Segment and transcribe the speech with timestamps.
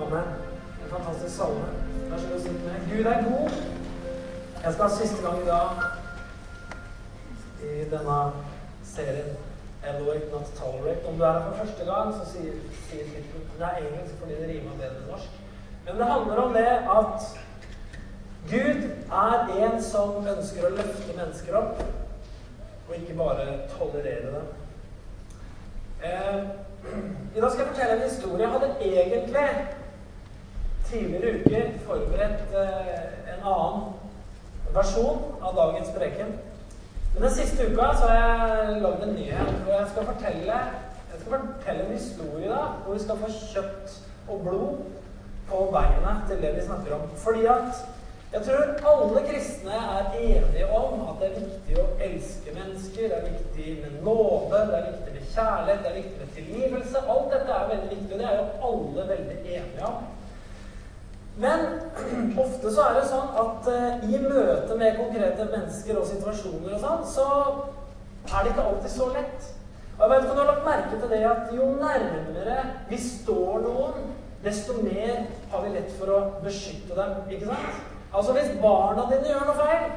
[0.00, 0.24] Amen.
[0.84, 1.64] En fantastisk salme.
[2.10, 2.96] Vær så god, sitt med.
[2.96, 3.50] Gud er god.
[4.64, 5.68] Jeg skal ha siste gang i dag
[7.62, 8.18] i denne
[8.84, 9.30] serien
[9.88, 11.06] Eloate Not Tolerate.
[11.08, 12.52] Om du er her for første gang, så sier,
[12.90, 15.40] sier tittelen Det er engelsk fordi det rimer bedre enn norsk.
[15.86, 17.18] Men det handler om det at
[18.50, 18.80] Gud
[19.22, 21.82] er en som ønsker å løfte mennesker opp,
[22.88, 24.46] og ikke bare tolerere dem.
[26.04, 26.38] Eh,
[27.36, 28.46] I dag skal jeg fortelle en historie.
[28.46, 29.48] Jeg hadde egentlig
[30.90, 33.88] tidligere uker forberedt eh, en annen
[34.74, 36.32] versjon av dagens preken.
[37.14, 40.62] Men den siste uka så har jeg lagd en nyhet, og jeg skal fortelle,
[41.12, 44.82] jeg skal fortelle en historie da, hvor vi skal få kjøtt og blod
[45.48, 47.08] på beinet til det vi snakker om.
[47.16, 47.86] Fordi at
[48.32, 53.08] jeg tror alle kristne er enige om at det er viktig å elske mennesker.
[53.08, 57.04] Det er viktig med nåde, det er viktig med kjærlighet, det er viktig med tilgivelse.
[57.14, 60.04] Alt dette er veldig viktig, og det er jo alle veldig enige om.
[61.38, 61.66] Men
[62.44, 66.82] ofte så er det sånn at uh, i møte med konkrete mennesker og situasjoner og
[66.82, 67.26] sånn, så
[68.28, 69.52] er det ikke alltid så lett.
[69.98, 72.58] Og jeg vet ikke om du har lagt merke til det at jo nærmere
[72.90, 74.10] vi står noen,
[74.44, 77.16] desto mer har vi lett for å beskytte dem.
[77.30, 77.86] ikke sant?
[78.14, 79.88] Altså Hvis barna dine gjør noe feil,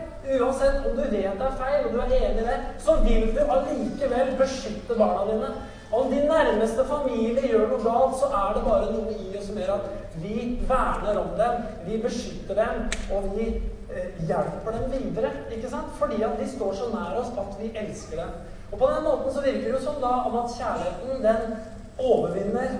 [0.41, 3.29] uansett om du vet det er feil, og du er enig i det, så vil
[3.35, 5.51] du allikevel beskytte barna dine.
[5.91, 9.73] Om din nærmeste familie gjør noe galt, så er det bare noe i oss gjør
[9.77, 13.47] at vi verner om dem, vi beskytter dem, og vi
[13.91, 15.31] eh, hjelper dem videre.
[15.51, 15.93] ikke sant?
[15.99, 18.33] Fordi at de står så nær oss at vi elsker dem.
[18.71, 21.55] Og på den måten så virker det jo som da om at kjærligheten, den
[21.99, 22.79] overvinner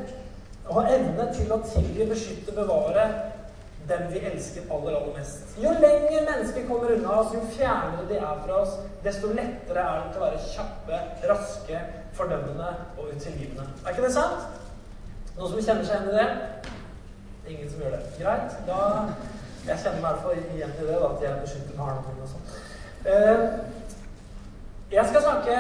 [0.70, 3.06] og har evne til å tilgi, beskytte, bevare
[3.90, 5.56] dem vi elsker aller, aller mest.
[5.60, 10.04] Jo lenger mennesker kommer unna oss, jo fjernere de er fra oss, desto lettere er
[10.04, 11.00] det til å være kjappe,
[11.32, 11.82] raske,
[12.16, 13.66] fordømmende og utilgivende.
[13.84, 14.46] Er ikke det sant?
[15.38, 16.78] Noen som kjenner seg igjen i det?
[17.52, 18.02] Ingen som gjør det.
[18.20, 18.58] Greit.
[18.68, 18.80] Da
[19.68, 22.24] Jeg kjenner meg i hvert fall igjen i det, da, at jeg beskytter barna mine
[22.26, 22.46] og sånn.
[23.06, 23.82] Uh,
[24.92, 25.58] jeg skal snakke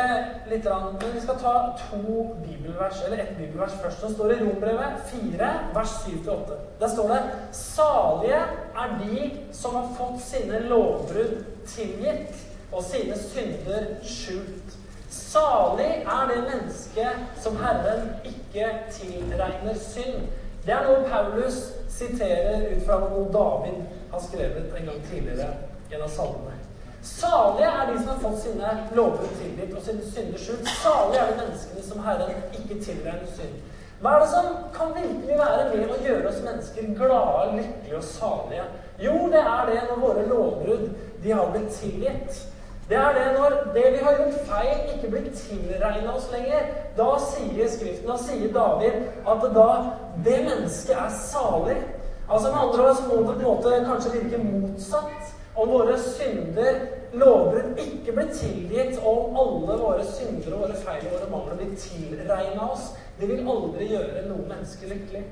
[0.52, 4.02] litt, men vi skal ta to bibelvers, eller ett bibelvers først.
[4.02, 6.58] som står i Rombrevet 4, vers 7-8.
[6.82, 7.22] Der står det
[7.52, 8.42] Salige
[8.84, 14.76] er de som har fått sine lovbrudd tilgitt og sine synder skjult.
[15.10, 20.28] Salig er det mennesket som Herren ikke tilregner synd.
[20.66, 23.80] Det er noe Paulus siterer ut fra noe David
[24.12, 25.48] har skrevet en gang tidligere
[25.90, 26.58] i en av salmene.
[27.02, 30.70] Salige er de som har fått sine lover tilgitt og sine synder skjult.
[30.84, 33.58] Salige er de menneskene som Herren ikke tilregner synd.
[34.02, 38.06] Hva er det som kan virkelig være med å gjøre oss mennesker glade, lykkelige og
[38.06, 38.64] salige?
[39.02, 40.88] Jo, det er det når våre lovbrudd
[41.24, 42.40] de har blitt tilgitt.
[42.92, 46.66] Det er det når det vi har gjort feil, ikke blir tilregna oss lenger.
[46.98, 49.68] Da sier Skriften, da sier David, at da
[50.26, 51.78] det mennesket er salig.
[52.30, 55.32] Altså Med andre ord så må det på en måte kanskje virke motsatt.
[55.56, 56.82] Om våre synder,
[57.14, 61.62] lovbrudd, ikke blir tilgitt, og om alle våre synder og våre feil og våre mangler
[61.62, 65.24] blir tilregna oss, det vil aldri gjøre noe menneske lykkelig.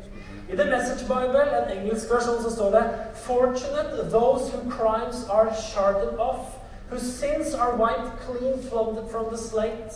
[0.47, 2.83] I The Message Bible, en engelsk versjon, så står det
[3.27, 6.58] Fortunate those whose crimes are sharted off,
[6.89, 9.93] whose sins are wiped clean from the, from the slate.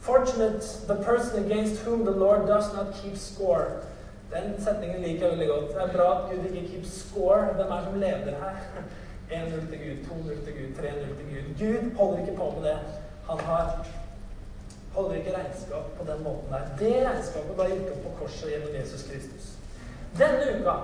[0.00, 3.82] Fortunate the person against whom the Lord does not keep score.
[4.30, 5.68] Den setningen liker jeg veldig godt.
[5.68, 7.44] Det er bra at Gud ikke keeps score.
[7.54, 8.56] Hvem er som leder her?
[9.30, 9.96] 1-0 til Gud,
[10.30, 11.44] 2-0 til Gud, 3-0 til Gud.
[11.58, 12.78] Gud holder ikke på med det.
[13.30, 13.86] Han har,
[14.92, 16.60] holder ikke regnskap på den måten der.
[16.78, 19.52] Det regnskapet bare gikk opp på korset gjennom Jesus Kristus.
[20.18, 20.76] Denne uka,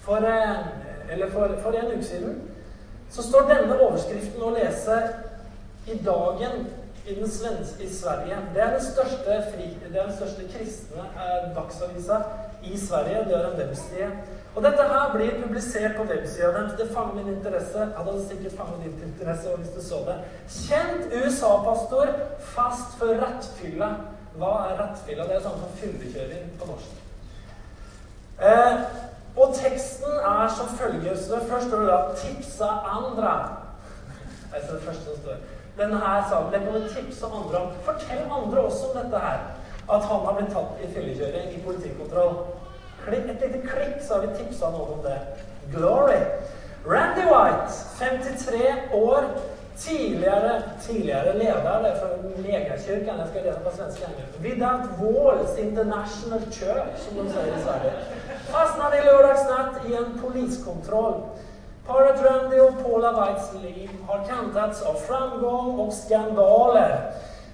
[0.00, 0.20] for,
[1.32, 2.42] for, for en uke siden,
[3.10, 4.98] så står denne overskriften å lese
[5.88, 6.66] i dagen
[7.08, 8.40] i, svenske, i Sverige.
[8.54, 12.20] Det er den største, fri, det er den største kristne eh, dagsavisa
[12.68, 13.24] i Sverige.
[13.30, 14.10] Det er en webside
[14.58, 16.72] og dette her blir publisert på websida deres.
[16.78, 17.78] Det fanger min interesse.
[17.78, 20.16] Jeg hadde sikkert fanget din interesse hvis du så det.
[20.50, 22.08] Kjent USA-pastor
[22.54, 23.90] fast for rattfylla.
[24.38, 25.28] Hva er rattfylla?
[25.28, 26.96] Det er sånn som fyllekjøring på norsk.
[28.48, 28.82] Eh,
[29.40, 31.16] og teksten er som følger.
[31.16, 33.48] Så først står det da 'tipsa andre'.
[34.54, 35.36] Altså det første som står.
[35.78, 37.68] Denne her sangen det kan du tipse andre om.
[37.82, 39.38] Fortell andre også om dette her.
[39.94, 42.36] At han har blitt tatt i fyllekjøring i politikontroll
[43.14, 45.18] et lite klikk, så har vi tipsa noen om det.
[45.74, 46.20] Glory.
[46.86, 49.24] Randy White, 53 år,
[49.78, 52.08] tidligere, leder det for
[52.42, 53.18] Legakyrkan.
[53.18, 53.98] Jeg skal lese på svensk.
[54.38, 57.92] Vidant Walls International Church, som de sier i Sverige.
[58.54, 61.22] Fastnade i lørdagsnatt i en poliskontroll.
[61.88, 66.98] Paret Randy og Paula Whites liv har kantats av framgång og skandaler.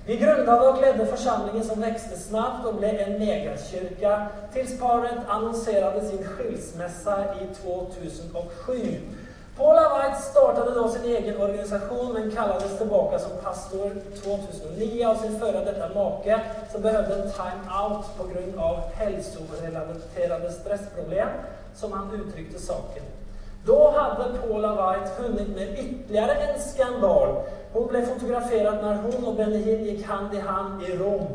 [0.06, 4.16] Vi grundade og ledde forsamlingen som växte snabbt og ble en megakyrka
[4.52, 9.23] tills paret annonserade sin skilsmässa i 2007.
[9.56, 13.90] Paula White startade då sin egen organisasjon, men kallades tilbake som pastor
[14.22, 16.40] 2009 av sin före detta make,
[16.72, 18.82] som behövde en time-out pga.
[18.94, 21.28] hälsorelaterade stressproblem,
[21.74, 23.02] som han uttrykte saken.
[23.66, 27.36] Da hadde Paula White hunnit med ytterligere en skandal.
[27.72, 31.30] Hun ble fotografert når hun og Benny gikk hand i hand i Rom.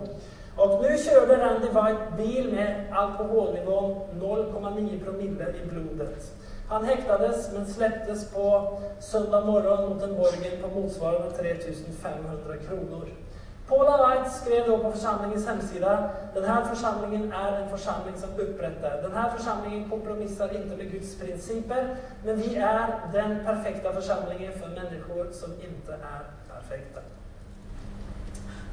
[0.58, 6.32] Og nå kjørte Randy White bil med alkoholnivån 0,9 promille i blodet.
[6.70, 8.46] Han hektades, men slettes på
[9.00, 13.10] søndag morgen mot en borger på motsvarende 3500 kroner.
[13.70, 15.92] Paula White skrev da på forsamlingens hemsida
[16.36, 18.96] denne forsamlingen er en forsamling som oppretter.
[19.04, 21.84] Denne forsamlingen kompromisser ikke med Guds prinsipper,
[22.26, 26.24] men vi er den perfekte forsamlingen for mennesker som ikke er
[26.54, 27.06] perfekte.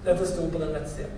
[0.05, 1.17] Dette sto på den nettsiden.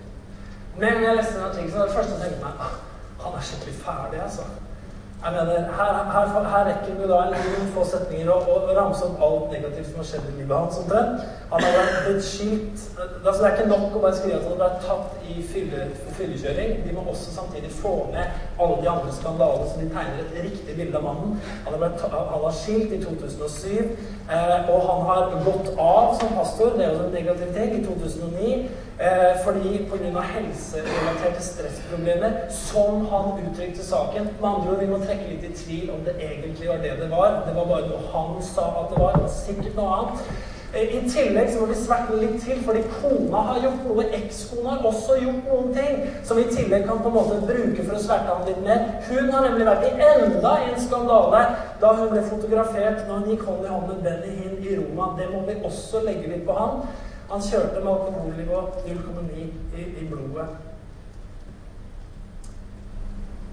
[0.77, 2.75] Men jeg leste en artikkelen, så var det første jeg tenkte meg ah,
[3.23, 4.43] han er skikkelig ferdig, altså.
[5.23, 9.03] Jeg mener, her, her, her rekker vi da en noen få setninger og, og ramse
[9.03, 10.77] opp alt negativt som har skjedd i livet hans.
[10.79, 11.25] omtrent.
[11.49, 12.85] Han har blitt skilt
[13.25, 16.73] altså Det er ikke nok å bare skrive at han ble tatt i fyllekjøring.
[16.85, 18.31] De må også samtidig få med
[18.63, 21.37] alle de andre skandalene, så de tegner et riktig bilde av mannen.
[21.65, 26.35] Han har, blitt, han har skilt i 2007, eh, og han har gått av som
[26.39, 28.53] pastor, det er jo en negativ ting, i 2009.
[29.01, 30.21] Eh, fordi pga.
[30.21, 35.91] helserelaterte stressproblemer, som han uttrykte saken Med andre ord, vi må trekke litt i tvil
[35.93, 37.43] om det egentlig var det det var.
[37.47, 39.15] Det var bare noe han sa at det var.
[39.23, 40.19] Det sikkert noe annet.
[40.73, 44.07] Eh, I tillegg så må vi sverte litt til, fordi kona har gjort noe.
[44.19, 47.85] Ekskona har også gjort noen ting som vi i tillegg kan på en måte bruke
[47.87, 48.87] for å sverte ham litt mer.
[49.07, 51.45] Hun har nemlig vært i enda en skandale
[51.79, 55.13] da hun ble fotografert når hun gikk hånd i hånd med Benny Hinn i Roma.
[55.21, 56.83] Det må vi også legge litt på han.
[57.29, 59.41] Han kjørte med alkoholnivå 0,9
[59.77, 60.47] i, i, blodet.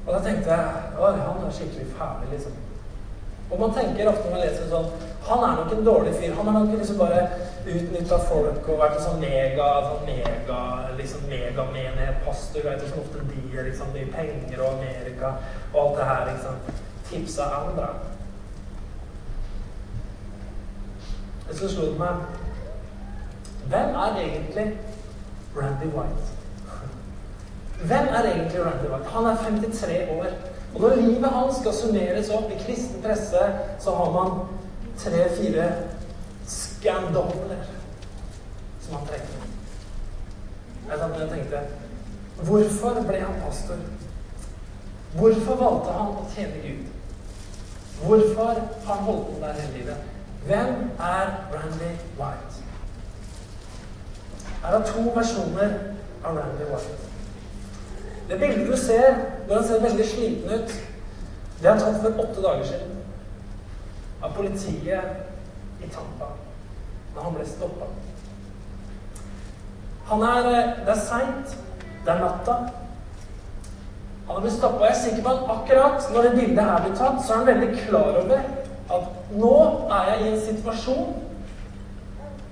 [0.07, 2.55] Og da tenkte jeg at han er skikkelig ferdig, liksom.
[3.51, 4.89] Og man tenker ofte når man leser sånn
[5.29, 6.33] Han er nok en dårlig fyr.
[6.39, 7.21] Han har nok liksom bare
[7.67, 10.59] utnytta folk og vært en sånn mega sånn mega,
[10.99, 12.67] liksom megamenighetspastor.
[12.67, 15.35] Vet du, som ofte de er liksom mye penger og Amerika
[15.73, 16.27] og alt det her.
[16.33, 17.91] liksom Tipsa andre.
[21.53, 22.46] Så slo det meg
[23.69, 24.79] hvem er egentlig
[25.57, 26.27] Randy White?
[27.85, 29.09] Hvem er egentlig Randy White?
[29.09, 30.27] Han er 53 år.
[30.75, 33.43] Og når livet hans skal summeres opp i kristen presse,
[33.79, 34.31] så har man
[34.99, 35.73] tre-fire
[36.47, 37.63] skandaler
[38.81, 39.47] som han trekker.
[40.89, 41.61] Jeg tenkte
[42.45, 43.79] Hvorfor ble han pastor?
[45.17, 46.85] Hvorfor valgte han å tjene Gud?
[48.03, 49.97] Hvorfor har han holdt på der hele livet?
[50.47, 52.56] Hvem er Randy White?
[54.63, 55.77] Her av to versjoner
[56.25, 56.97] av Randy White.
[58.29, 60.73] Det bildet du ser når han ser veldig sliten ut,
[61.61, 62.97] det er tatt for åtte dager siden.
[64.23, 66.33] Av politiet i Tampa.
[67.15, 67.89] Da han ble stoppa.
[70.11, 71.57] Han er eh, Det er seint.
[72.05, 72.57] Det er natta.
[74.27, 74.85] Han har blitt stoppa.
[74.85, 77.47] Jeg er sikker på at akkurat når det bildet her blir tatt, så er han
[77.47, 78.41] veldig klar over
[78.97, 79.55] at nå
[79.91, 81.15] er jeg i en situasjon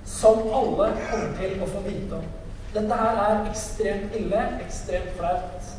[0.04, 2.26] som alle kommer til å få vite om.
[2.74, 5.72] Dette her er ekstremt ille, ekstremt flaut.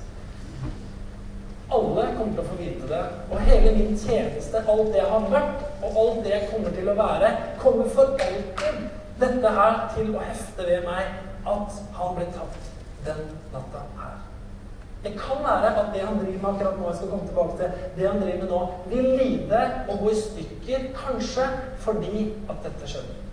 [1.76, 3.02] Alle kommer til å få vite det.
[3.32, 6.92] Og hele min tjeneste, alt det jeg har vært, og alt det jeg kommer til
[6.92, 8.86] å være, kommer for alltid
[9.20, 11.12] dette her til å hefte ved meg
[11.46, 12.72] at han ble tatt
[13.06, 14.16] den natta her.
[15.06, 17.84] Det kan være at det han driver med akkurat nå, jeg skal komme tilbake til,
[17.98, 18.62] det han driver med nå,
[18.94, 21.52] vil lide og gå i stykker, kanskje
[21.86, 23.25] fordi at dette skjedde.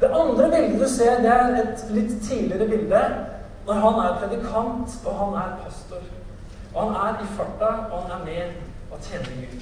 [0.00, 3.00] Det andre bildet du ser, det er et litt tidligere bilde
[3.66, 6.04] når han er predikant og han er pastor.
[6.74, 9.58] Og han er i farta, og han er med og tjener Gud.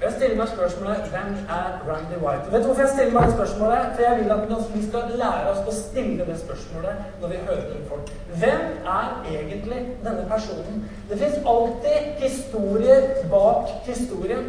[0.00, 2.52] Og Jeg stiller meg spørsmålet hvem er Randy White?
[2.52, 3.90] Vet du hvorfor jeg stiller meg det spørsmålet?
[3.94, 7.74] For jeg vil at vi skal lære oss å stille det spørsmålet når vi hører
[7.74, 8.14] om folk.
[8.40, 8.64] Hvem
[8.94, 10.80] er egentlig denne personen?
[11.10, 14.48] Det fins alltid historier bak historien.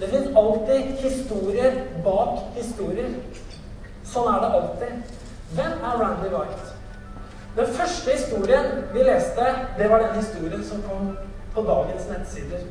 [0.00, 3.10] Det fins alltid historier bak historier.
[4.08, 5.14] Sånn er det alltid.
[5.56, 6.74] Hvem er Randy White?
[7.56, 9.46] Den første historien vi leste,
[9.78, 11.10] det var den historien som kom
[11.54, 12.66] på dagens nettsider.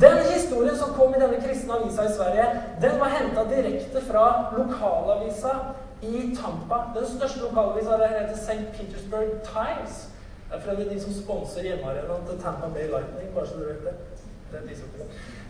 [0.00, 2.46] Den historien som kom i denne kristne avisa i Sverige,
[2.82, 4.24] den var henta direkte fra
[4.56, 5.54] lokalavisa
[6.02, 6.82] i Tampa.
[6.96, 8.66] Den største lokalavisa der heter St.
[8.76, 10.08] Petersburg Times.
[10.48, 13.84] Det er fra de som sponser hjemmearenaen til Tampa Bay Lightning, bare så du vet
[13.84, 13.94] det.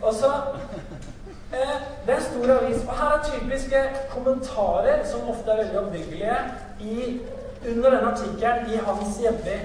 [0.01, 0.31] Og så
[1.53, 2.77] eh, Det er en stor avis.
[2.87, 6.37] Og her er typiske kommentarer, som ofte er veldig oppbyggelige,
[6.79, 7.21] i
[7.69, 9.57] under denne artikkelen i hans hjemby,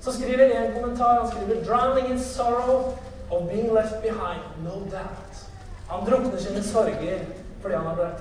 [0.00, 2.98] så skriver en kommentar Han skriver 'Drowning in sorrow
[3.30, 5.38] of being left behind, no doubt'.
[5.88, 7.18] Han drukner sine sorger
[7.60, 8.20] fordi han, blitt,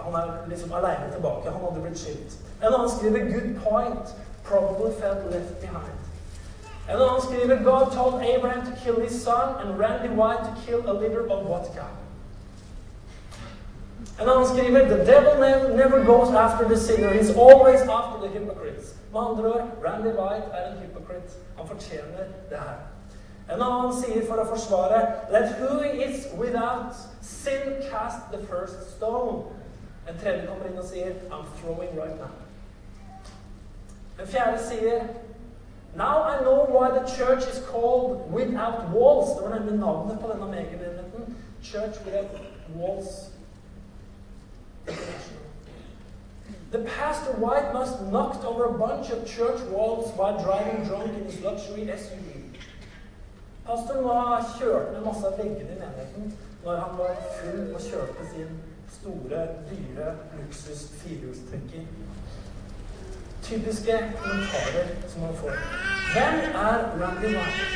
[0.00, 1.50] han er liksom aleine tilbake.
[1.50, 2.32] Han hadde blitt skilt.
[2.62, 4.08] En annen skriver 'Good point'.
[4.44, 6.03] Probably felt left behind.
[6.88, 10.92] En annen God told Abraham to kill his son and Randy White to kill a
[10.92, 11.88] liter of vodka'.
[14.18, 15.38] And En annen skriver 'The devil
[15.76, 17.10] never goes after the sinner.
[17.10, 18.94] He's always after the hypocrites'.
[19.12, 21.32] Med Randy White er en hypocrite.
[21.56, 22.76] Han fortjener det her.
[23.54, 29.44] En annen sier for å forsvare Let who is without sin cast the first stone.
[30.08, 32.32] En tredje kommer inn og sier I'm throwing right now.
[34.20, 35.08] En fjerde sier
[35.96, 39.36] Now I know why the church is called Without Walls.
[39.36, 41.36] Det var nemlig navnet på denne megamenigheten.
[41.62, 42.30] Church Without
[42.76, 43.30] Walls
[46.72, 51.24] The pastor White must knocked over a bunch of church walls while driving drunk in
[51.24, 52.34] his luxury SUV.
[53.66, 56.32] Pastoren ha kjørt ned masse av veggene i menigheten
[56.64, 58.58] når han var full og kjørte sin
[58.90, 61.86] store, dyre luksus firehjulstrekker.
[63.44, 65.50] Typiske kommentarer som man får.
[66.12, 67.66] Hvem er Randy White?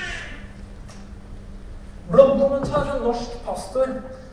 [2.11, 3.87] Bloggkommentar fra norsk pastor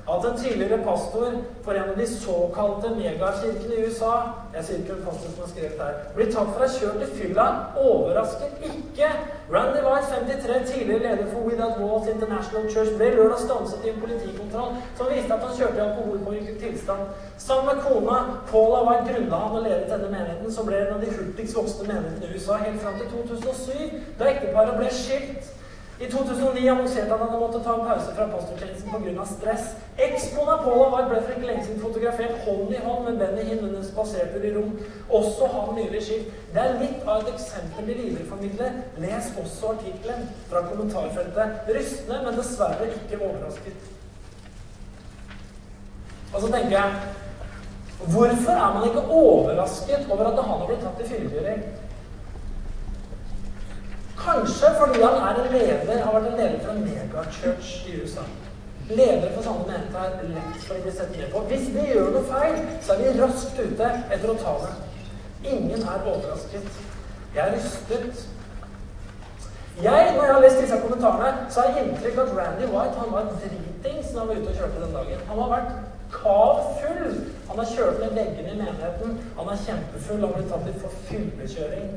[0.08, 1.32] at en tidligere pastor
[1.64, 4.12] for en av de såkalte megakirkene i USA
[4.54, 7.08] Jeg sier ikke pastor som har skrevet her blir tatt for å ha kjørt i
[7.18, 7.46] fylla,
[7.82, 9.10] overrasker ikke.
[9.52, 14.00] Randy White, 53, tidligere leder for Without Walls International Church, ble lørdag stanset i en
[14.04, 17.12] politikontroll som viste at han kjørte i alkoholpåvirket tilstand.
[17.42, 18.22] Sammen med kona
[18.52, 21.90] Paula White grunna han og ledet denne menigheten, som ble en av de hurtigst voksne
[21.90, 25.54] menighetene i USA helt fram til 2007, da ekteparet ble skilt.
[26.00, 29.26] I 2009 annonserte han at han måtte ta en pause fra pastortjenesten pga.
[29.26, 29.68] stress.
[29.98, 33.64] Ekskonen Paula var ble for ikke lenge siden fotografert hånd i hånd med Benny Hinn
[33.64, 34.74] under spasertur i rom.
[35.10, 36.34] Også han nylig skilt.
[36.54, 38.82] Det er litt av et eksempel de videreformidler.
[39.06, 41.64] Les også artikkelen fra kommentarfeltet.
[41.78, 43.88] Rystende, men dessverre ikke overrasket.
[46.34, 46.92] Og så tenker jeg
[47.96, 51.62] Hvorfor er man ikke overrasket over at han har blitt tatt i fyllekjøring?
[54.20, 58.26] Kanskje fordi han er en leder, har vært en leder for en megachurch i USA.
[58.90, 61.42] Ledere for sånne menigheter er lett for å bli sett ned på.
[61.50, 64.74] Hvis vi gjør noe feil, så er vi raskt ute etter å ta det.
[65.52, 66.70] Ingen er overrasket.
[67.36, 68.26] Jeg er rystet.
[69.84, 73.02] Jeg, når jeg har lest disse kommentarene, så har jeg inntrykk av at Randy White
[73.02, 75.26] han var dritings når han var ute og kjørte den dagen.
[75.32, 75.74] Han har vært
[76.14, 77.18] kav full.
[77.50, 79.18] Han har kjørt ned veggene i menigheten.
[79.40, 80.22] Han er kjempefull.
[80.24, 81.90] Han ble tatt litt for fyllekjøring.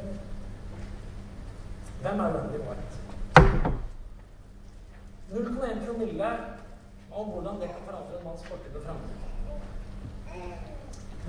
[2.03, 2.97] Hvem er Randy White?
[5.33, 6.29] 0,1 promille
[7.13, 9.17] om hvordan det kan forandre en manns fortid og framtid.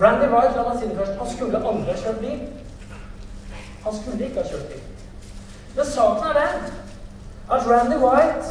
[0.02, 2.42] Randy White la meg si det først, han skulle aldri ha kjørt bil.
[3.84, 4.84] Han skulle ikke ha kjørt bil.
[5.76, 6.54] Men saken er den
[7.56, 8.46] at Randy White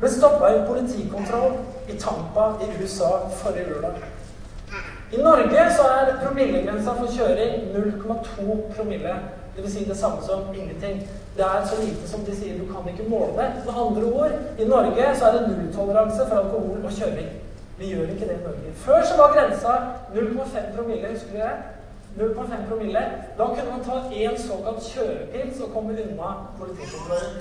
[0.00, 1.54] ble stoppa i politikontroll
[1.88, 4.02] i Tampa i USA forrige lørdag.
[5.12, 9.14] I Norge så er promillegrensa for kjøring 0,2 promille.
[9.56, 9.72] Dvs.
[9.72, 11.08] Si det samme som ingenting.
[11.36, 13.48] Det er så lite som de sier du kan ikke måle det.
[13.66, 17.30] Med andre ord, i Norge så er det nulltoleranse for alkohol og kjøring.
[17.78, 18.72] Vi gjør ikke det i Norge.
[18.74, 19.72] Før så var grensa
[20.14, 21.08] 0,5 promille.
[21.08, 21.54] Husker du det?
[22.16, 23.02] 0,5 promille.
[23.38, 26.28] Da kunne man ta én såkalt kjørepils og komme unna
[26.58, 27.32] politikontrollen.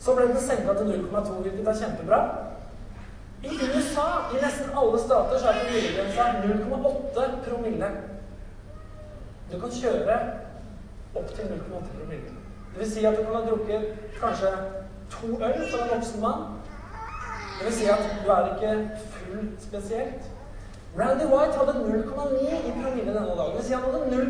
[0.00, 2.20] Så ble den senka til 0,2, hvilket er kjempebra.
[3.44, 7.90] I USA, i nesten alle stater, så er promillegrensa 0,8 promille.
[9.52, 10.18] Du kan kjøre
[11.14, 12.30] opp til 0,8 promille.
[12.72, 13.82] Det vil si at du kan ha drukket
[14.20, 14.52] kanskje
[15.10, 16.42] to øl for en voksen mann.
[17.58, 20.22] Det vil si at du er ikke full spesielt.
[20.98, 23.52] Randy White hadde 0,9 i promille denne dagen.
[23.52, 24.20] Det vil si han hadde 0,1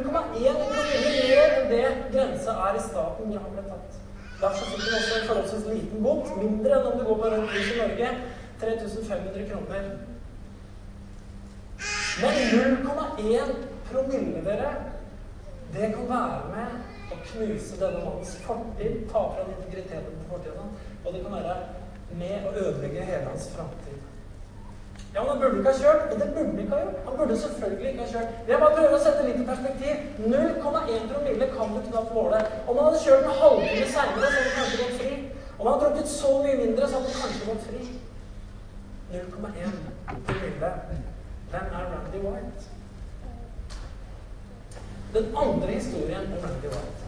[0.41, 4.01] i promille mer enn det grensa er i staten når han ble tatt.
[4.41, 7.55] Derfor fikk han også en forholdsvis liten bot, mindre enn om du går på rødt
[7.55, 8.09] lys i Norge.
[8.61, 9.85] 3500 kroner.
[12.23, 13.55] Men 0,1
[13.91, 14.71] promille, dere,
[15.75, 21.13] det kan være med å knuse denne mannens fortid, ta fra integriteten på fortiden, og
[21.13, 21.57] det kan være
[22.19, 24.03] med å ødelegge hele hans framtid.
[25.15, 27.03] Ja, men Han burde ikke ha kjørt, men det burde ikke ha gjort.
[27.07, 28.31] Han burde selvfølgelig ikke ha kjørt.
[28.49, 29.95] Jeg bare prøver å sette litt i perspektiv.
[30.35, 32.41] 0,1 promille kan du knapt måle.
[32.67, 35.13] Om han hadde kjørt en halvtime seinere, så hadde han kanskje gått fri.
[35.59, 37.83] Om han hadde drukket så mye mindre, så hadde han kanskje gått fri.
[39.15, 39.79] 0,1
[40.27, 40.73] promille.
[41.51, 42.74] Hvem er Randy White?
[45.15, 47.05] Den andre historien om Randy White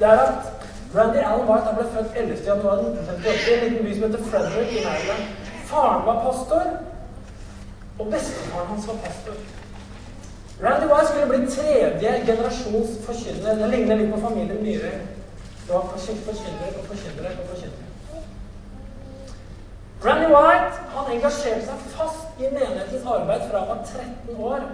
[0.00, 0.44] det er at
[0.96, 5.24] Randy Allen White ble født 11.1.1958 i en liten by som heter Frederick i Maryland.
[5.70, 6.62] Faren var pastor,
[7.98, 9.36] og bestefaren hans var pastor.
[10.64, 13.54] Randy White skulle bli tredje generasjons forkynner.
[13.60, 14.96] Det ligner litt på familien Myhre.
[15.66, 17.86] Det var forkynnere og forkynnere og forkynnere.
[20.04, 24.70] Randy White han engasjerte seg fast i menighetens arbeid fra han var 13 år.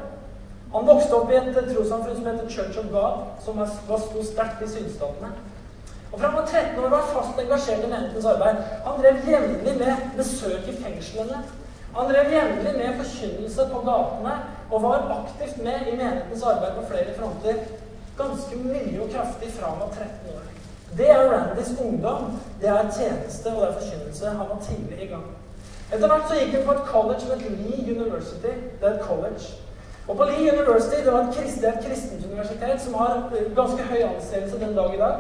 [0.77, 4.67] Han vokste opp i et trossamfunn som heter Church of God, som sto sterkt i
[4.69, 5.31] sydstatene.
[6.13, 8.61] Og Fra han var 13 år var han fast engasjert i menighetens arbeid.
[8.85, 11.41] Han drev jevnlig med besøk i fengslene.
[11.97, 14.37] Han drev jevnlig med forkynnelse på gatene
[14.71, 17.65] og var aktivt med i menighetens arbeid på flere fronter.
[18.21, 20.47] Ganske mye og kraftig fra han var 13 år.
[20.99, 22.41] Det er Randys ungdom.
[22.61, 24.27] Det er tjeneste og det er forkynnelse.
[24.27, 25.29] Han var tidlig i gang.
[25.93, 28.53] Etter hvert så gikk hun på et college som het Lee University.
[28.81, 29.57] Det er et college.
[30.09, 31.35] Og på Lee University det var et
[31.87, 35.15] kristent universitet som har ganske høy anseelse den dag i dag.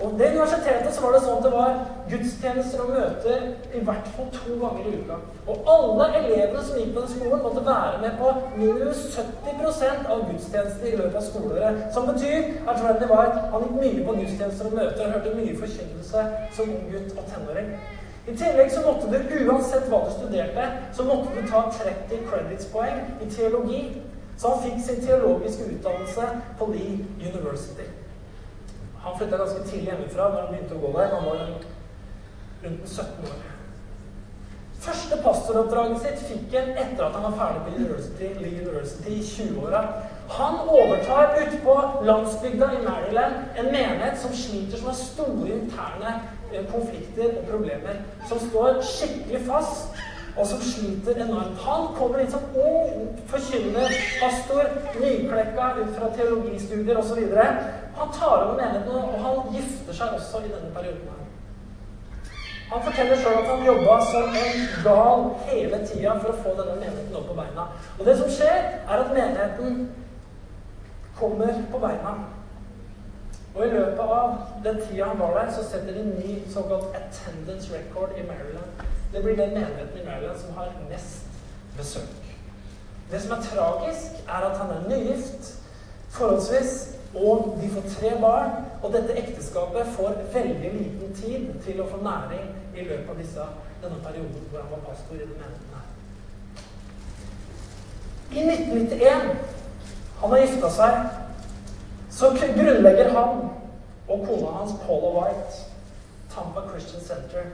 [0.00, 1.74] Og det universitetet så var det sånn at det var
[2.10, 3.44] gudstjenester og møter
[3.78, 5.18] i hvert fall to ganger i uka.
[5.46, 10.24] Og alle elevene som gikk på den skolen, måtte være med på minus 70% av
[10.30, 11.84] gudstjenester i løpet av skoleåret.
[11.94, 15.60] Som betyr at Randy White han gikk mye på gudstjenester og møter og hørte mye
[15.62, 16.24] forkynnelse
[16.56, 17.70] som ung gutt og tenåring.
[18.26, 20.66] I tillegg så måtte du, uansett hva du studerte,
[20.96, 23.82] så måtte du ta 30 credits-poeng i teologi.
[24.36, 27.88] Så han fikk sin teologiske utdannelse på Lee University.
[29.04, 31.12] Han flytta ganske tidlig hjemmefra når han begynte å gå der.
[31.14, 31.42] Han var
[32.64, 33.42] rundt 17 år.
[34.84, 39.22] Første pastoroppdraget sitt fikk han etter at han var ferdig på University, Lee University i
[39.28, 39.80] 20-åra.
[40.34, 46.12] Han overtar ute på landsbygda i Maryland en menighet som sliter som har store interne
[46.52, 48.02] eh, konflikter og problemer.
[48.28, 49.93] Som står skikkelig fast,
[50.36, 51.58] og som sliter enormt.
[51.62, 52.46] Han kommer inn som
[53.30, 57.20] forkynner, pastor, nyklekka ut fra teologistudier osv.
[57.94, 61.20] Han tar over menigheten, og han gifter seg også i denne perioden.
[62.72, 66.78] Han forteller sjøl at han jobba som en gal hele tida for å få denne
[66.80, 67.66] menigheten opp på beina.
[67.98, 69.84] Og det som skjer, er at menigheten
[71.18, 72.16] kommer på beina.
[73.54, 77.70] Og i løpet av den tida han var der, så setter de ny såkalt attendance
[77.70, 78.82] record i Maryland.
[79.14, 81.26] Det blir den menigheten i Maryland som har mest
[81.76, 82.22] besøk.
[83.10, 85.54] Det som er tragisk, er at han er nygift,
[86.10, 88.50] forholdsvis, og de får tre barn.
[88.82, 93.46] Og dette ekteskapet får veldig liten tid til å få næring i løpet av disse,
[93.82, 95.86] denne perioden hvor han var pastor i den menigheten her.
[98.34, 99.36] I 1991,
[100.20, 100.92] han har gifta seg,
[102.10, 103.44] så grunnlegger han
[104.08, 105.62] og kona hans, Paula White,
[106.34, 107.46] Tampa Christian Center.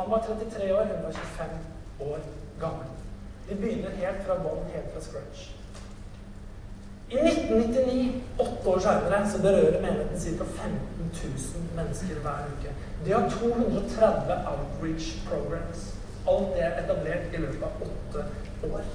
[0.00, 2.18] Han var 33 år, hun var 25 år
[2.60, 2.86] gammel.
[3.48, 5.42] De begynner helt fra bånn, helt fra scratch.
[7.10, 10.46] I 1999, åtte år senere, så berører menigheten ca.
[10.62, 12.72] 15 000 mennesker hver uke.
[13.04, 15.84] De har 230 outreach programs.
[16.28, 18.26] Alt det er etablert i løpet av åtte
[18.72, 18.90] år.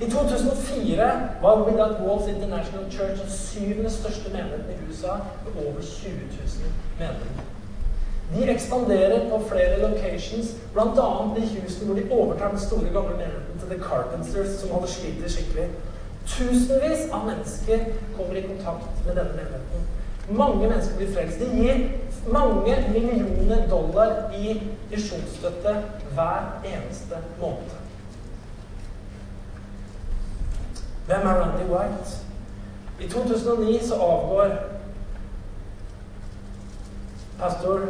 [0.00, 1.10] I 2004
[1.42, 6.74] var Without Walls International Church den syvende største menigheten i USA med over 20 000
[6.98, 7.55] medlemmer.
[8.34, 11.08] De ekspanderer på flere locations, bl.a.
[11.38, 15.30] i Houston, hvor de overtar den store, gamle leiligheten til The Carpenters, som hadde slitt
[15.30, 15.68] skikkelig.
[16.26, 17.84] Tusenvis av mennesker
[18.16, 19.86] kommer i kontakt med denne leiligheten.
[20.30, 21.38] Mange mennesker blir frelst.
[21.38, 21.84] De gir
[22.32, 24.56] mange millioner dollar i
[24.90, 25.76] misjonsstøtte
[26.14, 27.76] hver eneste måned.
[31.06, 32.16] Hvem er Randy White?
[33.00, 34.56] I 2009 så avgår
[37.38, 37.80] pastor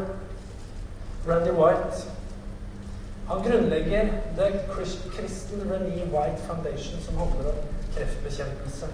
[1.28, 2.06] Randy White.
[3.26, 4.60] Han grunnlegger The
[5.14, 7.54] Christian Renee White Foundation, som handler om
[7.94, 8.86] kreftbekjempelse.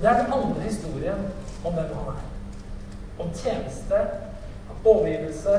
[0.00, 1.28] Det er den andre historien
[1.64, 2.22] om hvem han er.
[3.18, 3.94] Om tjeneste,
[4.84, 5.50] overgivelse,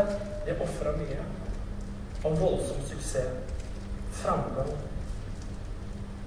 [0.46, 1.20] det ofra mye.
[2.24, 3.28] Om voldsom suksess.
[4.12, 4.70] Framgang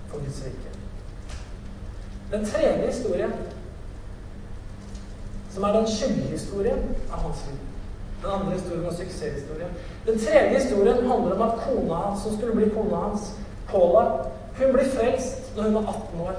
[0.09, 0.71] for Guds rike.
[2.31, 3.33] Den tredje historien,
[5.51, 7.76] som er den skyldige historien, av hans liv.
[8.27, 9.71] Den andre historien var suksesshistorien.
[10.07, 13.33] Den tredje historien handler om at kona hans, som skulle bli kona hans,
[13.71, 14.05] Paula,
[14.59, 16.37] hun blir frelst når hun var 18 år.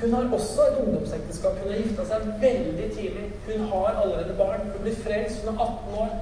[0.00, 1.58] Hun har også et ungdomsekteskap.
[1.62, 3.26] Hun har gifta seg veldig tidlig.
[3.48, 4.60] Hun har allerede barn.
[4.72, 5.40] Hun blir frelst.
[5.44, 6.12] Hun er 18 år.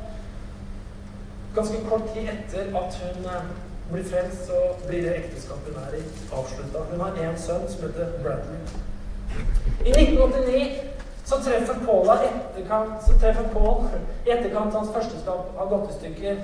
[1.54, 3.52] Ganske kort tid etter at hun eh,
[3.92, 6.02] blir frelst, så blir det ekteskapet hun er i,
[6.38, 6.86] avslutta.
[6.90, 8.58] Hun har én sønn som heter Bradley.
[9.84, 10.93] I 1989
[11.24, 11.74] så treffer
[13.52, 13.86] Paul
[14.26, 16.42] i etterkant hans førsteskap skap av godtestykker.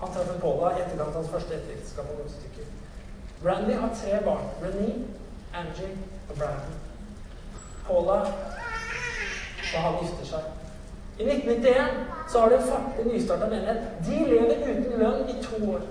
[0.00, 2.64] han treffer Paula i etterkant hans første etterkant av godtestykker.
[3.44, 4.48] Randy har tre barn.
[4.62, 4.94] Renee,
[5.54, 5.98] Angie
[6.30, 6.74] og Brandon.
[7.86, 8.18] Paula
[9.74, 10.50] og han gifter seg.
[11.18, 13.82] I 1991 så har de en fattig, nystarta menighet.
[14.06, 15.86] De lever uten lønn i to år.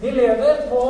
[0.00, 0.82] De lever på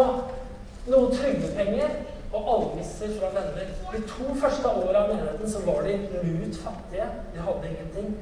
[0.91, 1.97] noen trygdepenger
[2.33, 3.73] og almisser fra venner.
[3.93, 7.09] De to første åra av menigheten så var de lut fattige.
[7.35, 8.13] De hadde ingenting.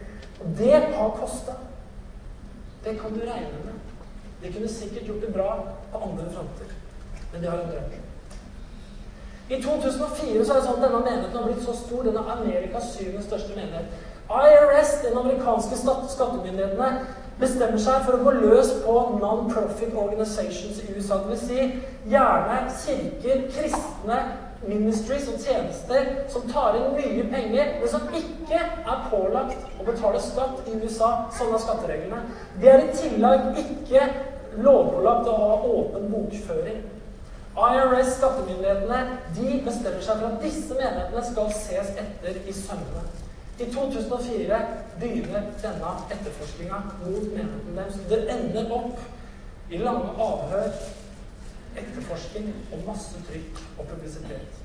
[0.41, 1.59] Og det har kosta.
[2.85, 3.75] Det kan du regne med.
[4.43, 5.49] De kunne sikkert gjort det bra
[5.93, 6.75] på andre fronter,
[7.33, 7.97] men de har en drøm.
[9.49, 12.05] I 2004 så er det sånn at denne menigheten har blitt så stor.
[12.05, 13.89] Den er Amerikas syvende største menighet.
[14.29, 15.79] IRS, den amerikanske
[16.13, 16.91] skattemyndighetene,
[17.39, 21.21] bestemmer seg for å gå løs på non-profit organizations i USA.
[21.23, 24.21] Det vil si gjerne kirker, kristne
[24.67, 30.23] ministries og tjenester som tar inn mye penger, men som ikke er pålagt å betale
[30.23, 31.13] skatt i USA.
[31.39, 32.25] Sånn er skattereglene.
[32.59, 34.09] De er i tillegg ikke
[34.59, 36.83] lovpålagt å ha åpen bokføring.
[37.59, 38.99] IRS, skattemyndighetene,
[39.35, 43.07] de bestemmer seg for at disse menighetene skal ses etter i sømmene.
[43.59, 44.59] I 2004
[45.01, 47.99] begynner denne etterforskninga mot menigheten deres.
[48.11, 49.01] Det ender opp
[49.71, 50.71] i lange avhør,
[51.77, 54.65] etterforskning og masse trykk og publisitet.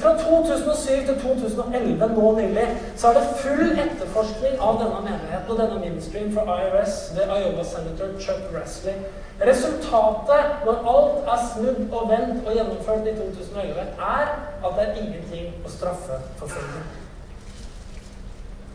[0.00, 5.60] Fra 2007 til 2011, nå nylig, så er det full etterforskning av denne menigheten og
[5.60, 8.96] denne ministryen fra IRS ved Iowa-senator Chuck Grassley.
[9.42, 15.00] Resultatet, når alt er snudd og vendt og gjennomført i 2011, er at det er
[15.02, 17.03] ingenting å straffe for forfølge.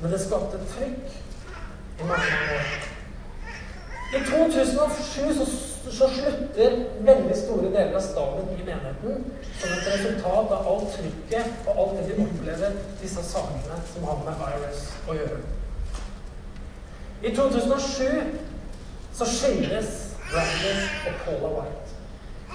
[0.01, 1.17] Men det skapte trykk
[1.99, 2.69] i mange år.
[4.15, 5.45] I 2007 så,
[5.91, 9.25] så, slutter veldig store deler av staben i menigheten
[9.59, 14.23] som et resultat av alt trykket og alt det de opplever, disse sakene som har
[14.25, 15.41] med IRS å gjøre.
[17.21, 18.33] I 2007
[19.19, 19.93] så skilles
[20.33, 21.78] Randers og Paula White.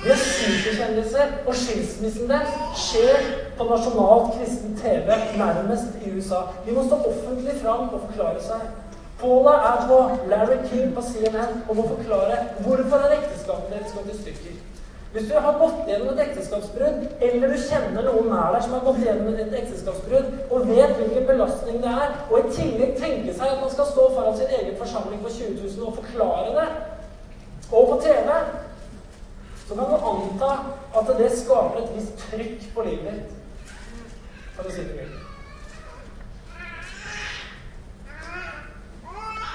[0.05, 6.43] De er superkjendiser, og skilsmissen deres skjer på nasjonalt kristen TV nærmest i USA.
[6.67, 8.67] De må stå offentlig fram og forklare seg.
[9.23, 12.37] Paula er på Larry King på CNN og må forklare
[12.67, 14.59] hvorfor er ekteskapet deres gått i stykker.
[15.14, 18.85] Hvis du har gått gjennom et ekteskapsbrudd, eller du kjenner noen nær deg som har
[18.85, 23.55] gått gjennom et ekteskapsbrudd, og vet hvilken belastning det er, og i tillegg tenke seg
[23.55, 26.69] at man skal stå foran sin egen forsamling for 20 000 og forklare det,
[27.71, 28.37] og på TV,
[29.68, 30.50] så kan du anta
[30.94, 33.31] at det skaper et visst trykk på livet ditt.
[34.55, 35.20] For å si det mildt.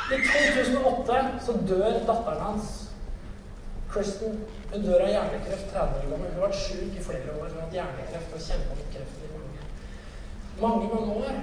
[0.10, 2.72] I 2008 så dør datteren hans.
[3.90, 4.42] Kristen
[4.72, 6.34] hun dør av hjernekreft 30 år gammel.
[6.34, 7.48] Hun har vært syk i flere år.
[7.48, 9.64] Hun har hatt hjernekreft og kjempa mot kreften i mange,
[10.62, 11.40] mange, mange år.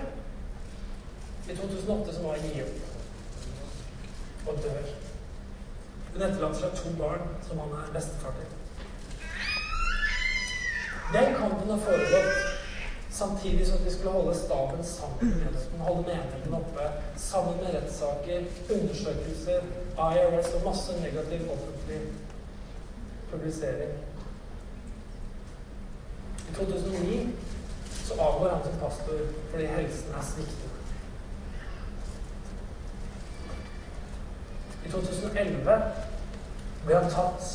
[1.47, 5.06] I 2008 så må hun gi opp og dør.
[6.17, 8.53] Hun etterlater seg to barn som han er bestefar til.
[11.13, 12.55] Den kampen har foregått
[13.17, 18.43] Samtidig som de skulle holde staben sammen med menigheten, holde menigheten oppe, sammen med rettssaker,
[18.75, 19.63] undersøkelser,
[19.97, 22.01] IRS og masse negativ offentlig
[23.31, 23.93] publisering.
[26.49, 27.29] I 2009
[28.05, 29.19] så avgår han som pastor
[29.51, 30.66] fordi helsen er sviktende.
[34.87, 35.79] I 2011
[36.87, 37.47] ble han tatt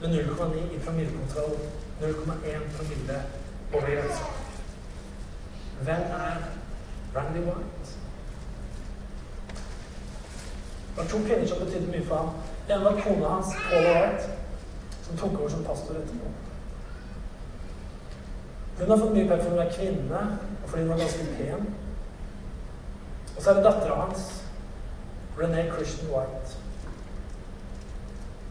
[0.00, 1.58] med 0,9 i promillekontroll.
[2.00, 3.22] 0,1 promille
[3.72, 4.24] over grensa.
[5.82, 6.36] Hvem er
[7.16, 7.90] Randy White?
[10.88, 12.30] Det var to kvinner som betydde mye for ham.
[12.68, 14.30] Den var kona hans, Paul White,
[15.02, 16.32] som tok over som pastor etterpå.
[18.78, 20.20] Hun har fått mye penger fordi hun er kvinne,
[20.62, 21.74] og fordi hun var ganske pen.
[23.36, 24.39] Og så er det dattera hans,
[25.40, 26.56] René Christian White.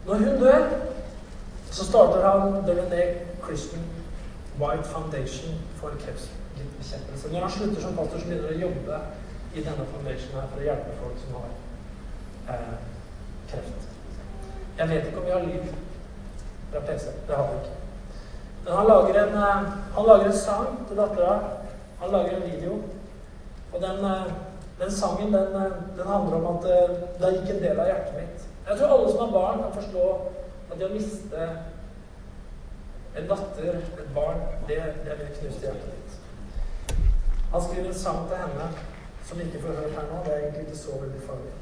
[0.06, 0.68] Når hun dør,
[1.70, 3.84] så starter han The René Christian
[4.60, 6.40] White Foundation for kreftbekjempelse.
[6.78, 7.32] bekjempelse.
[7.32, 9.00] Når han slutter som pastor, så begynner han å jobbe
[9.54, 11.50] i denne foundationen for å hjelpe folk som har
[12.54, 12.74] eh,
[13.50, 13.88] kreft.
[14.78, 15.72] Jeg vet ikke om vi har liv
[16.72, 17.06] fra PC.
[17.28, 17.78] Det har vi ikke.
[18.64, 21.34] Men han lager en, eh, han lager en sang til dattera.
[22.00, 22.78] Han lager en video.
[23.72, 24.32] Og den, eh,
[24.80, 28.14] den sangen den, eh, den, handler om at eh, det gikk en del av hjertet
[28.16, 28.46] mitt.
[28.68, 30.06] Jeg tror alle som har barn, kan forstå
[30.70, 31.48] at det å miste
[33.18, 36.16] en datter, et barn, det, det vil knuse hjertet ditt.
[37.52, 38.70] Han skriver en sang til henne
[39.28, 40.22] som ikke får høre her nå.
[40.24, 41.54] Det er egentlig ikke så veldig farlig.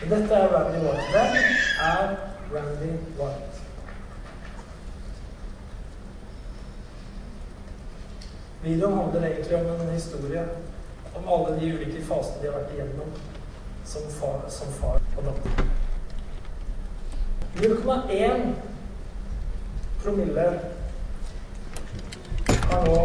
[0.00, 1.08] Men dette er Randy White.
[1.12, 1.36] Hvem
[1.90, 2.16] er
[2.54, 3.62] Randy White?
[8.62, 10.48] Videoen handler egentlig om en historie
[11.16, 13.10] om alle de ulike fasene de har vært igjennom
[13.86, 15.50] som far, som far og datter.
[17.56, 18.54] 0,1
[20.02, 20.46] promille
[22.70, 22.98] er nå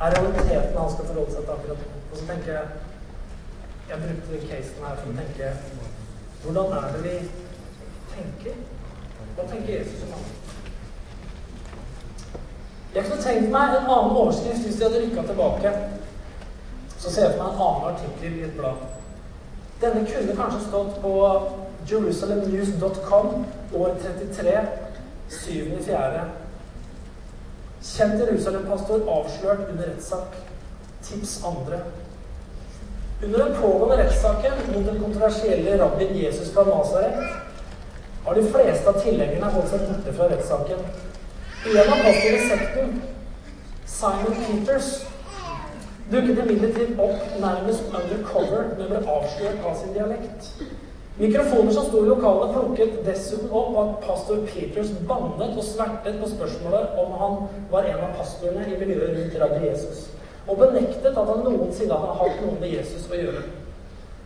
[0.00, 1.88] er realiteten han skal forholde seg til akkurat nå.
[2.10, 2.66] Og så tenker jeg
[3.88, 5.50] Jeg brukte casen her for å tenke
[6.44, 7.16] Hvordan er det vi
[8.14, 8.54] tenker?
[9.36, 10.24] Hva tenker Jesus om han?
[12.94, 15.72] Jeg kunne tenkt meg en annen overskrift hvis de hadde rykka tilbake.
[17.04, 18.84] Så ser jeg for meg en annen artikkel i et blad.
[19.82, 21.12] Denne kunne kanskje stått på
[21.90, 23.44] jerusalemnews.com
[23.76, 24.54] år 33,
[25.34, 26.22] 7.4.
[27.84, 30.40] Kjent Jerusalem-pastor avslørt under rettssak.
[31.04, 31.82] Tips andre.
[33.24, 37.20] Under den pågående rettssaken mot den kontroversielle rabbin Jesus fra Nazaret
[38.24, 40.86] har de fleste av tilhengerne holdt seg borte fra rettssaken.
[41.68, 43.02] En av pastorene i sekten,
[43.84, 44.94] Simon Peters,
[46.12, 50.50] dukket imidlertid opp nærmest undercover, men ble avslørt av sin dialekt.
[51.18, 56.30] Mikrofoner som sto i lokalet, plukket dessuten opp at pastor Peters bannet og svertet på
[56.32, 57.36] spørsmålet om han
[57.70, 60.08] var en av pastorene i miljøet rundt Radio Jesus,
[60.48, 63.44] og benektet at han noensinne hadde hatt noe med Jesus å gjøre.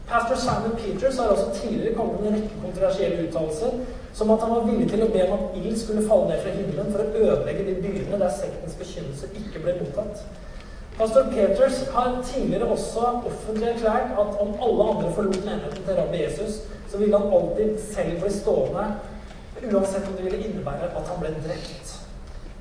[0.08, 3.80] Pastor Simon Peters har også tidligere kommet med en rekke kontroversielle uttalelser,
[4.16, 6.54] som at han var villig til å be om at ild skulle falle ned fra
[6.56, 10.24] himmelen for å ødelegge de byene der sektens bekjennelse ikke ble mottatt.
[10.98, 16.22] Pastor Peters har tidligere også offentlig erklært at om alle andre forlot menigheten til rabbi
[16.24, 16.56] Jesus,
[16.90, 18.86] så ville han alltid selv bli stående,
[19.72, 21.94] uansett om det ville innebære at han ble drept.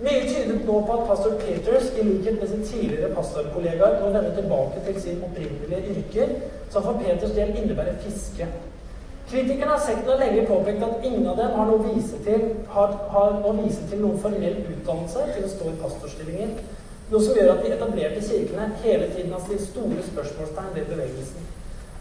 [0.05, 4.35] Mye tydet nå på at pastor Peters, i likhet med sin tidligere pastorkollegaer, må vende
[4.35, 6.37] tilbake til sin opprinnelige yrker,
[6.69, 8.47] som for Peters del innebærer fiske.
[9.31, 12.93] Kritikerne av sekten har lenge påpekt at ingen av dem har noe vise til, har,
[13.15, 16.53] har å vise til noen formell utdannelse til å stå i pastorstillinger,
[17.11, 21.41] noe som gjør at de etablerte kirkene hele tiden har stilt store spørsmålstegn ved bevegelsen.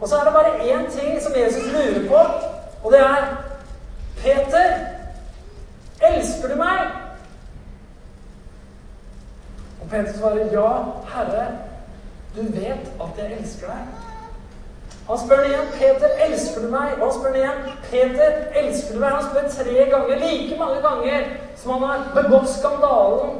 [0.00, 2.20] Og så er det bare én ting som Jesus lurer på,
[2.84, 3.46] og det er
[4.16, 4.74] Peter,
[6.02, 6.80] elsker du meg?
[9.80, 10.72] Og Peter svarer, ja,
[11.14, 11.46] Herre,
[12.36, 14.05] du vet at jeg elsker deg.
[15.08, 15.68] Han spør den igjen.
[15.72, 17.60] 'Peter, elsker du meg?' Og han spør den igjen.
[17.90, 21.20] 'Peter, elsker du meg?' Han spør tre ganger, like mange ganger
[21.56, 23.32] som han har begått skandalen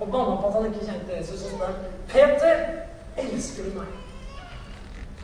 [0.00, 1.44] og banna på at han ikke kjente Jesus.
[1.44, 1.72] Og spør
[2.08, 2.54] 'Peter,
[3.16, 3.96] elsker du meg?'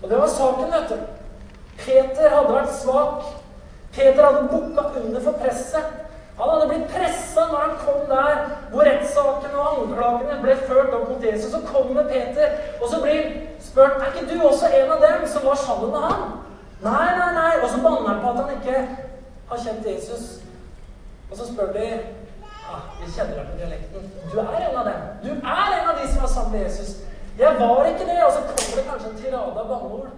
[0.03, 0.99] Og det var saken, vet du.
[1.79, 3.23] Peter hadde vært svak.
[3.93, 5.87] Peter hadde bukka under for presset.
[6.39, 11.09] Han hadde blitt pressa når han kom der hvor rettssaken og anklagene ble ført opp
[11.09, 11.53] mot Jesus.
[11.53, 13.31] Så kommer Peter, og så blir
[13.77, 16.23] spurt er ikke du også en av dem som var sammen med ham.
[16.81, 17.53] Nei, nei, nei.
[17.63, 18.77] Og så banner han på at han ikke
[19.51, 20.25] har kjent Jesus.
[21.31, 21.89] Og så spør de
[22.73, 24.07] ah, Vi kjenner deg på dialekten.
[24.33, 25.03] Du er en av dem.
[25.25, 26.95] Du er en av de som var sammen med Jesus.
[27.39, 28.19] Jeg var ikke det.
[28.25, 30.09] Og så kommer det kanskje en tirade av banneord.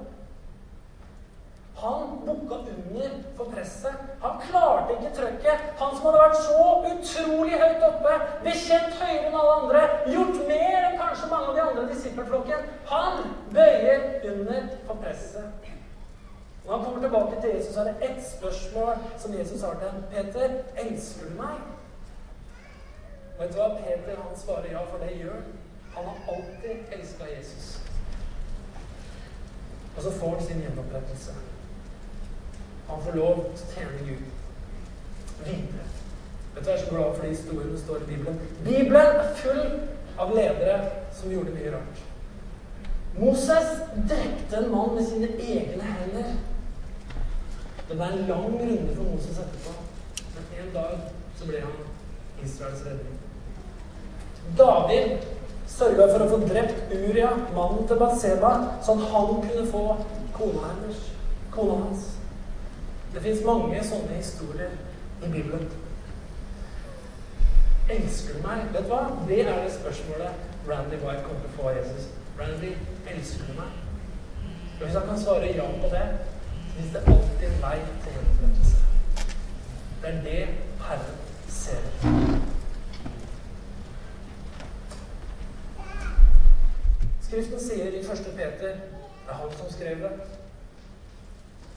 [1.79, 3.95] Han bukka under for presset.
[4.21, 5.67] Han klarte ikke trøkket.
[5.79, 10.79] Han som hadde vært så utrolig høyt oppe, bekjent høyere enn alle andre, gjort mer
[10.89, 12.65] enn kanskje mange av de andre disippelflokken.
[12.91, 13.21] Han
[13.55, 15.69] bøyer under for presset.
[16.65, 20.03] Når han kommer tilbake til Jesus, er det ett spørsmål som Jesus har til ham.
[20.11, 21.63] 'Peter, elsker du meg?'
[23.39, 23.69] Vet du hva?
[23.79, 25.55] Peter han svarer ja, for det gjør han.
[25.95, 27.79] Han har alltid elska Jesus.
[29.97, 31.33] Og så får han sin gjenopprettelse.
[32.89, 34.23] Han får lov til å tjene Gud
[35.45, 35.87] videre.
[36.55, 38.41] Vet du, Jeg er så glad for de historiene som står i Bibelen.
[38.65, 39.65] Bibelen er full
[40.19, 40.79] av ledere
[41.15, 42.05] som gjorde mye rart.
[43.19, 43.69] Moses
[44.09, 46.35] drepte en mann med sine egne hender.
[47.89, 49.73] Det ble en lang runde for Moses etterpå.
[50.35, 50.99] Men en dag
[51.39, 53.17] så ble han Israels redning.
[54.59, 55.27] David
[55.69, 58.53] sørga for å få drept Uria, mannen til Batseba,
[58.85, 59.83] sånn han kunne få
[60.37, 61.03] kona hennes.
[61.55, 62.18] Kona hans.
[63.15, 64.75] Det fins mange sånne historier
[65.25, 65.69] i Bibelen.
[67.89, 68.67] Elsker du meg?
[68.75, 69.03] Vet du hva?
[69.29, 72.11] Det er det spørsmålet Randy White kommer til å få av Jesus.
[72.41, 72.75] Randy,
[73.09, 73.79] elsker du meg?
[74.79, 76.05] Og Hvis han kan svare ja på det,
[76.67, 78.77] så fins det alltid en vei til henvendelse.
[80.03, 80.43] Det er det
[80.85, 81.17] Herren
[81.49, 81.89] ser.
[87.23, 88.31] Skriften sier i 1.
[88.37, 88.77] Peter
[89.25, 90.13] Det er han som skrev det.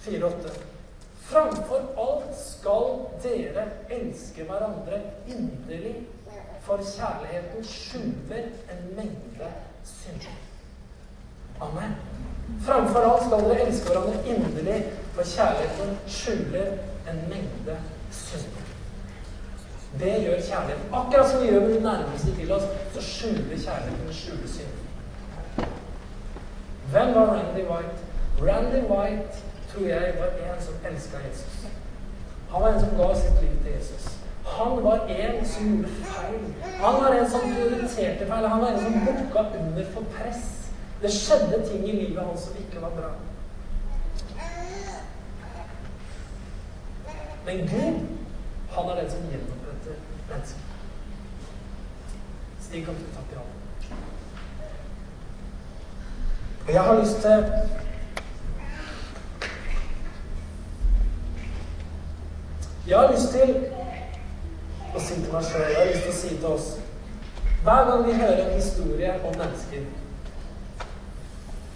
[0.06, 0.81] 4,8.
[1.22, 5.96] Framfor alt skal dere elske hverandre inderlig,
[6.62, 9.52] for kjærligheten skjuler en mengde
[9.86, 10.36] synder.
[11.62, 11.96] Amen.
[12.66, 14.82] Framfor alt skal dere elske hverandre inderlig,
[15.16, 16.74] for kjærligheten skjuler
[17.12, 17.78] en mengde
[18.12, 18.68] synder.
[20.00, 20.94] Det gjør kjærligheten.
[20.94, 24.78] Akkurat som vi gjør med de nærmeste til oss, så skjuler kjærligheten skjuler synd.
[26.92, 27.98] Hvem var Randy White?
[28.42, 31.68] Randy White tror jeg var en som elska Jesus.
[32.52, 34.18] Han var en som ga sitt liv til Jesus.
[34.46, 36.54] Han var en som gjorde feil.
[36.82, 38.48] Han var en som prioriterte feil.
[38.48, 40.72] Han var en som bukka under for press.
[41.02, 43.12] Det skjedde ting i livet hans som ikke var bra.
[47.46, 48.08] Men Gud,
[48.72, 49.96] han er den som gjenoppretter
[50.30, 50.60] mennesker.
[52.62, 53.42] Stig, kan du takke?
[56.68, 57.44] Og jeg har lyst til
[62.92, 63.52] Jeg har lyst til
[64.92, 66.66] å si til meg sjøl, jeg har lyst til å si til oss
[67.64, 69.86] Hver gang vi hører en historie om mennesker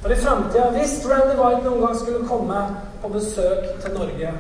[0.02, 2.58] For i framtida, hvis Randy White noen gang skulle komme
[3.00, 4.34] på besøk til Norge Jeg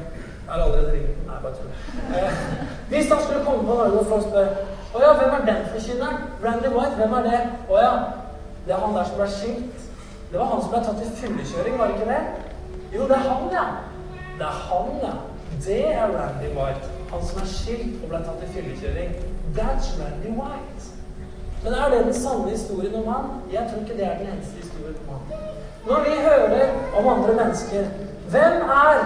[0.50, 1.70] har allerede ringt Nei, bare tull.
[2.20, 2.42] Eh,
[2.90, 4.52] hvis han skulle komme på Norge og folk spør
[4.98, 6.26] Å ja, hvem er den forkynneren?
[6.44, 7.40] Randy White, hvem er det?
[7.72, 7.94] Å ja,
[8.66, 9.88] det er han der som ble skilt.
[10.34, 12.52] Det var han som ble tatt i fyllekjøring, var det ikke det?
[12.98, 13.66] Jo, det er han, ja.
[14.36, 15.16] Det er han, ja.
[15.63, 16.89] Det er Randy White.
[17.12, 19.15] Han som er skilt og ble tatt i fyllekjøring.
[19.58, 20.91] That's Randy White.
[21.63, 23.30] Men er det den sanne historien om han?
[23.54, 25.46] Jeg tror ikke det er den eneste historien om han.
[25.88, 27.86] Når vi hører om andre mennesker
[28.30, 28.98] Hvem er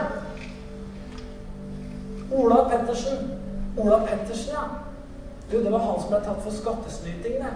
[2.32, 3.32] Ola Pettersen?
[3.78, 4.64] Ola Pettersen, ja.
[5.52, 7.54] Du, det var han som ble tatt for skattesnyting, det.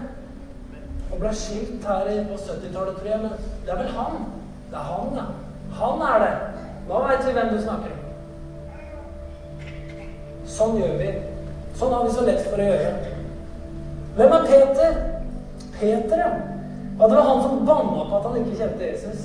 [1.12, 3.20] Og ble skilt her på 70-tallet, tror jeg.
[3.22, 3.30] Men
[3.64, 4.24] det er vel han?
[4.70, 5.26] Det er han, ja.
[5.80, 6.32] Han er det.
[6.88, 8.03] Da veit vi hvem du snakker om.
[10.50, 11.10] Sånn gjør vi.
[11.78, 13.14] Sånn har vi så lett for å gjøre.
[14.14, 14.98] Hvem er Peter?
[15.78, 16.32] Peter, ja.
[16.98, 19.24] Og det var han som banna på at han ikke kjente Jesus.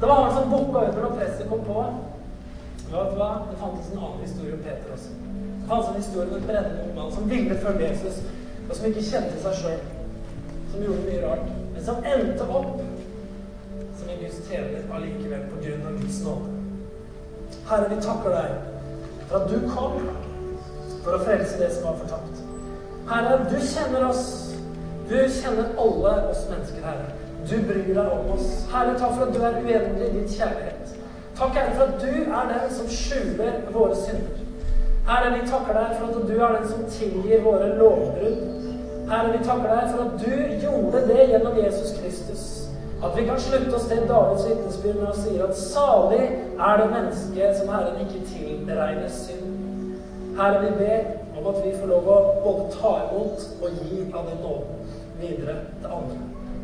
[0.00, 1.84] Det var han som bukka under når presset kom på.
[2.90, 3.30] Vet hva?
[3.48, 5.14] Det fantes en annen historie om Peter også.
[5.30, 8.22] Det fantes en historie om en brennende ung mann som ville følge Jesus,
[8.68, 9.82] og som ikke kjente seg sjøl.
[10.72, 12.80] Som gjorde mye rart, men som endte opp
[14.00, 16.56] som en Guds tjener allikevel på grunn av Guds nåde.
[17.70, 18.50] Herre, vi takker deg
[19.30, 19.96] for at du kom
[21.04, 22.44] for å frelse det som var fortapt.
[23.10, 24.26] Herre, du kjenner oss.
[25.10, 27.08] Du kjenner alle oss mennesker, Herre.
[27.50, 28.52] Du bryr deg om oss.
[28.72, 30.94] Herre, takk for at du er uendelig i din kjærlighet.
[31.38, 34.46] Takk, Herre, for at du er den som skjuler våre synder.
[35.08, 38.42] Herre, vi takker deg for at du er den som tilgir våre lovbrudd.
[39.10, 42.44] Herre, vi takker deg for at du gjorde det gjennom Jesus Kristus.
[43.02, 46.26] At vi kan slutte oss til Davids vitnesbyrd når han sier at salig
[46.68, 49.59] er det mennesket som Herren ikke tilregner synd.
[50.38, 51.04] Herre, vi ber
[51.38, 55.56] om at vi får lov å både ta imot og gi av den nåden videre
[55.80, 56.20] til andre.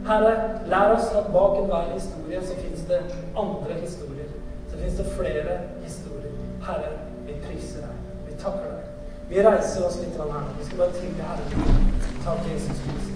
[0.07, 0.35] Herre,
[0.71, 3.01] lær oss at bak enhver historie så fins det
[3.37, 4.31] andre historier.
[4.71, 6.39] Så fins det flere historier.
[6.69, 6.95] Herre,
[7.27, 8.07] vi priser deg.
[8.29, 8.87] Vi takker deg.
[9.29, 10.47] Vi reiser oss litt her nå.
[10.61, 11.93] Vi skal bare tilbe Herren.
[12.25, 13.16] Takk, Jesus Kristus.